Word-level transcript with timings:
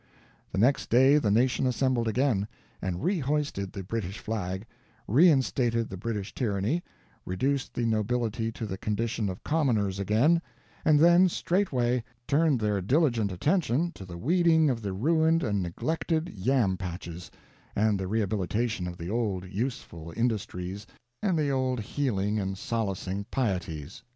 The 0.51 0.57
next 0.57 0.89
day 0.89 1.19
the 1.19 1.29
nation 1.29 1.67
assembled 1.67 2.07
again, 2.07 2.47
and 2.81 3.03
rehoisted 3.03 3.71
the 3.71 3.83
British 3.83 4.17
flag, 4.17 4.65
reinstated 5.07 5.89
the 5.89 5.95
British 5.97 6.33
tyranny, 6.33 6.81
reduced 7.23 7.75
the 7.75 7.85
nobility 7.85 8.51
to 8.53 8.65
the 8.65 8.79
condition 8.79 9.29
of 9.29 9.43
commoners 9.43 9.99
again, 9.99 10.41
and 10.83 10.99
then 10.99 11.29
straightway 11.29 12.03
turned 12.25 12.59
their 12.59 12.81
diligent 12.81 13.31
attention 13.31 13.91
to 13.93 14.03
the 14.03 14.17
weeding 14.17 14.71
of 14.71 14.81
the 14.81 14.91
ruined 14.91 15.43
and 15.43 15.61
neglected 15.61 16.29
yam 16.35 16.77
patches, 16.77 17.29
and 17.75 17.99
the 17.99 18.07
rehabilitation 18.07 18.87
of 18.87 18.97
the 18.97 19.11
old 19.11 19.45
useful 19.45 20.11
industries 20.17 20.87
and 21.21 21.37
the 21.37 21.51
old 21.51 21.79
healing 21.79 22.39
and 22.39 22.57
solacing 22.57 23.23
pieties. 23.29 24.01